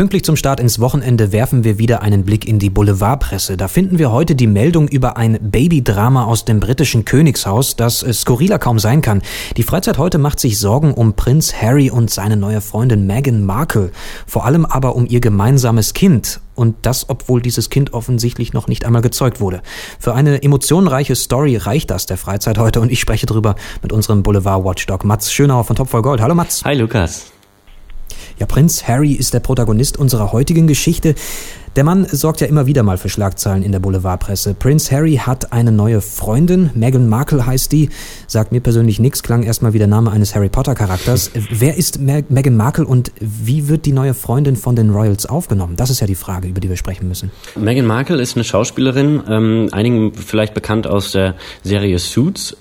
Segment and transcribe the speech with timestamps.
[0.00, 3.58] Pünktlich zum Start ins Wochenende werfen wir wieder einen Blick in die Boulevardpresse.
[3.58, 8.58] Da finden wir heute die Meldung über ein Babydrama aus dem britischen Königshaus, das skurriler
[8.58, 9.20] kaum sein kann.
[9.58, 13.90] Die Freizeit heute macht sich Sorgen um Prinz Harry und seine neue Freundin Meghan Markle.
[14.26, 16.40] Vor allem aber um ihr gemeinsames Kind.
[16.54, 19.60] Und das, obwohl dieses Kind offensichtlich noch nicht einmal gezeugt wurde.
[19.98, 24.22] Für eine emotionenreiche Story reicht das der Freizeit heute und ich spreche drüber mit unserem
[24.22, 26.22] Boulevard-Watchdog Mats Schönauer von Top Gold.
[26.22, 26.64] Hallo Mats.
[26.64, 27.32] Hi Lukas.
[28.40, 31.14] Ja, Prinz Harry ist der Protagonist unserer heutigen Geschichte.
[31.76, 34.54] Der Mann sorgt ja immer wieder mal für Schlagzeilen in der Boulevardpresse.
[34.54, 37.90] Prince Harry hat eine neue Freundin, Meghan Markle heißt die.
[38.26, 41.30] Sagt mir persönlich nichts, klang erstmal wie der Name eines Harry Potter Charakters.
[41.50, 45.76] Wer ist Meghan Markle und wie wird die neue Freundin von den Royals aufgenommen?
[45.76, 47.30] Das ist ja die Frage, über die wir sprechen müssen.
[47.54, 52.56] Meghan Markle ist eine Schauspielerin, ähm, einigen vielleicht bekannt aus der Serie Suits.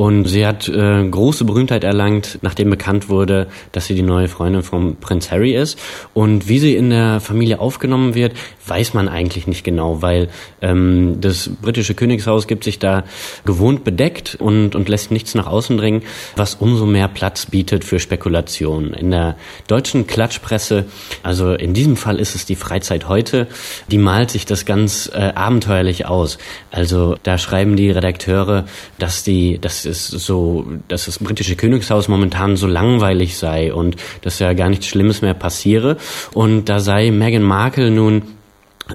[0.00, 4.62] Und sie hat äh, große Berühmtheit erlangt, nachdem bekannt wurde, dass sie die neue Freundin
[4.62, 5.78] von Prince Harry ist.
[6.14, 8.32] Und wie sie in der Familie aufgenommen wird,
[8.66, 10.30] weiß man eigentlich nicht genau, weil
[10.62, 13.04] ähm, das britische Königshaus gibt sich da
[13.44, 16.00] gewohnt bedeckt und, und lässt nichts nach außen dringen,
[16.34, 18.94] was umso mehr Platz bietet für Spekulationen.
[18.94, 20.86] In der deutschen Klatschpresse,
[21.22, 23.48] also in diesem Fall ist es die Freizeit heute,
[23.90, 26.38] die malt sich das ganz äh, abenteuerlich aus.
[26.70, 28.64] Also da schreiben die Redakteure,
[28.98, 34.38] dass die, dass es so, dass das britische Königshaus momentan so langweilig sei und dass
[34.38, 35.98] ja gar nichts Schlimmes mehr passiere.
[36.32, 38.22] Und da sei Meghan Markle nun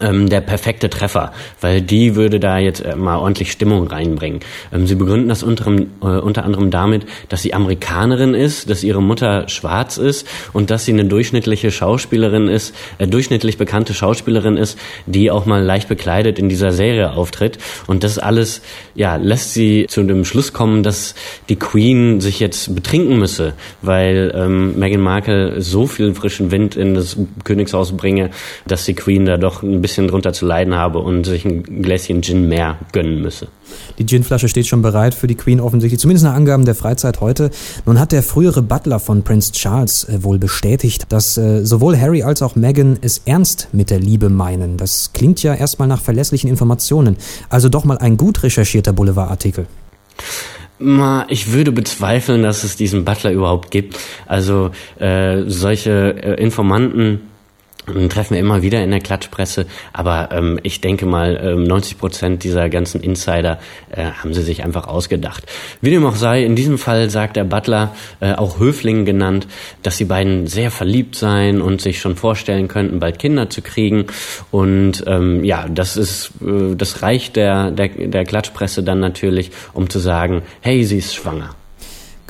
[0.00, 4.40] ähm, der perfekte Treffer, weil die würde da jetzt äh, mal ordentlich Stimmung reinbringen.
[4.72, 9.02] Ähm, sie begründen das unter, äh, unter anderem damit, dass sie Amerikanerin ist, dass ihre
[9.02, 14.78] Mutter schwarz ist und dass sie eine durchschnittliche Schauspielerin ist, äh, durchschnittlich bekannte Schauspielerin ist,
[15.06, 17.58] die auch mal leicht bekleidet in dieser Serie auftritt.
[17.86, 18.62] Und das alles,
[18.94, 21.14] ja, lässt sie zu dem Schluss kommen, dass
[21.48, 26.94] die Queen sich jetzt betrinken müsse, weil ähm, Meghan Markle so viel frischen Wind in
[26.94, 28.30] das Königshaus bringe,
[28.66, 32.22] dass die Queen da doch ein bisschen drunter zu leiden habe und sich ein Gläschen
[32.22, 33.48] Gin mehr gönnen müsse.
[33.98, 37.50] Die Ginflasche steht schon bereit für die Queen offensichtlich, zumindest nach Angaben der Freizeit heute.
[37.86, 42.22] Nun hat der frühere Butler von Prince Charles äh, wohl bestätigt, dass äh, sowohl Harry
[42.22, 44.76] als auch Meghan es ernst mit der Liebe meinen.
[44.76, 47.16] Das klingt ja erstmal nach verlässlichen Informationen.
[47.48, 49.66] Also doch mal ein gut recherchierter Boulevardartikel.
[51.28, 53.98] Ich würde bezweifeln, dass es diesen Butler überhaupt gibt.
[54.26, 57.20] Also äh, solche äh, Informanten
[58.08, 62.44] treffen wir immer wieder in der Klatschpresse, aber ähm, ich denke mal, ähm, 90 Prozent
[62.44, 63.58] dieser ganzen Insider
[63.90, 65.44] äh, haben sie sich einfach ausgedacht.
[65.80, 69.48] Wie dem auch sei, in diesem Fall sagt der Butler, äh, auch Höfling genannt,
[69.82, 74.06] dass die beiden sehr verliebt seien und sich schon vorstellen könnten, bald Kinder zu kriegen.
[74.50, 79.90] Und ähm, ja, das ist, äh, das reicht der, der, der Klatschpresse dann natürlich, um
[79.90, 81.54] zu sagen, hey, sie ist schwanger.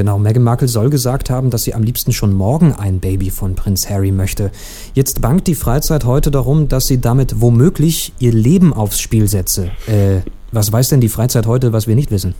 [0.00, 3.54] Genau, Meghan Markle soll gesagt haben, dass sie am liebsten schon morgen ein Baby von
[3.54, 4.50] Prinz Harry möchte.
[4.94, 9.66] Jetzt bangt die Freizeit heute darum, dass sie damit womöglich ihr Leben aufs Spiel setze.
[9.86, 10.22] Äh,
[10.52, 12.34] was weiß denn die Freizeit heute, was wir nicht wissen?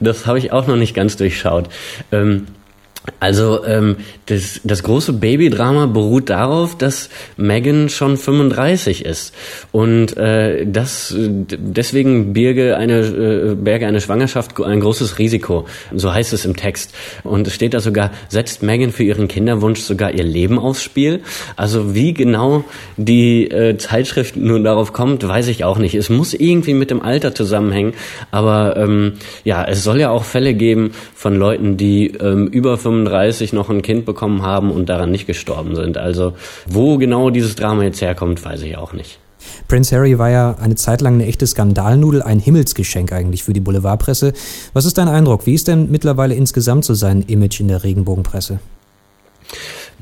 [0.00, 1.68] Das habe ich auch noch nicht ganz durchschaut.
[2.10, 2.46] Ähm
[3.20, 9.34] also ähm, das, das große Babydrama beruht darauf, dass Megan schon 35 ist
[9.72, 15.66] und äh, das deswegen birge eine äh, berge eine Schwangerschaft ein großes Risiko.
[15.92, 16.94] So heißt es im Text
[17.24, 21.20] und es steht da sogar setzt Megan für ihren Kinderwunsch sogar ihr Leben aufs Spiel.
[21.56, 22.64] Also wie genau
[22.96, 25.94] die äh, Zeitschrift nun darauf kommt, weiß ich auch nicht.
[25.94, 27.92] Es muss irgendwie mit dem Alter zusammenhängen,
[28.30, 32.93] aber ähm, ja, es soll ja auch Fälle geben von Leuten, die ähm, über 35
[32.94, 35.98] 35 noch ein Kind bekommen haben und daran nicht gestorben sind.
[35.98, 36.34] Also
[36.66, 39.18] wo genau dieses Drama jetzt herkommt, weiß ich auch nicht.
[39.68, 43.60] Prince Harry war ja eine Zeit lang eine echte Skandalnudel, ein Himmelsgeschenk eigentlich für die
[43.60, 44.32] Boulevardpresse.
[44.72, 45.46] Was ist dein Eindruck?
[45.46, 48.58] Wie ist denn mittlerweile insgesamt so sein Image in der Regenbogenpresse?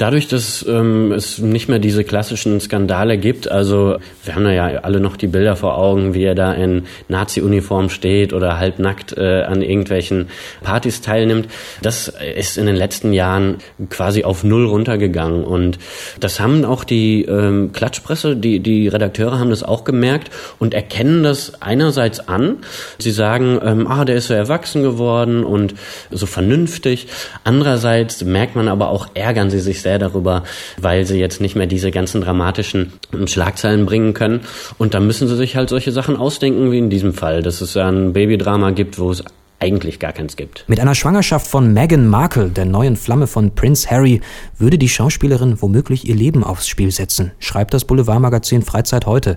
[0.00, 4.98] Dadurch, dass ähm, es nicht mehr diese klassischen Skandale gibt, also wir haben ja alle
[4.98, 9.60] noch die Bilder vor Augen, wie er da in Nazi-Uniform steht oder halbnackt äh, an
[9.60, 10.28] irgendwelchen
[10.62, 11.48] Partys teilnimmt,
[11.82, 13.58] das ist in den letzten Jahren
[13.90, 15.78] quasi auf Null runtergegangen und
[16.18, 21.22] das haben auch die ähm, Klatschpresse, die, die Redakteure haben das auch gemerkt und erkennen
[21.22, 22.56] das einerseits an.
[22.96, 25.74] Sie sagen, ähm, ah, der ist so erwachsen geworden und
[26.10, 27.08] so vernünftig.
[27.44, 30.44] Andererseits merkt man aber auch, ärgern sie sich sehr sehr darüber,
[30.78, 32.92] weil sie jetzt nicht mehr diese ganzen dramatischen
[33.26, 34.42] Schlagzeilen bringen können.
[34.78, 37.76] Und da müssen sie sich halt solche Sachen ausdenken, wie in diesem Fall, dass es
[37.76, 39.24] ein Babydrama gibt, wo es
[39.58, 40.64] eigentlich gar keins gibt.
[40.68, 44.20] Mit einer Schwangerschaft von Meghan Markle, der neuen Flamme von Prince Harry,
[44.58, 49.36] würde die Schauspielerin womöglich ihr Leben aufs Spiel setzen, schreibt das Boulevardmagazin Freizeit heute.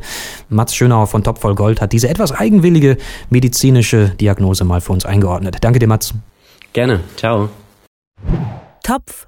[0.50, 2.98] Mats Schönauer von Top voll Gold hat diese etwas eigenwillige
[3.32, 5.58] medizinische Diagnose mal für uns eingeordnet.
[5.62, 6.14] Danke dir, Mats.
[6.74, 7.00] Gerne.
[7.18, 7.50] Ciao.
[8.84, 9.28] Topf